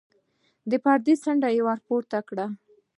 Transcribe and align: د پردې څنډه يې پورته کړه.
د 0.69 0.71
پردې 0.83 1.13
څنډه 1.23 1.49
يې 1.57 1.63
پورته 1.87 2.19
کړه. 2.27 2.45